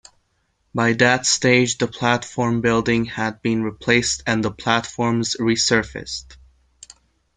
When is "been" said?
3.43-3.61